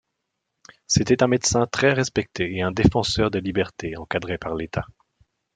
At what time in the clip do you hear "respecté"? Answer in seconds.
1.93-2.55